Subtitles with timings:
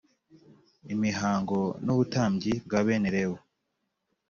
[0.93, 3.39] Imihago n ubutambyi bwa bene lewi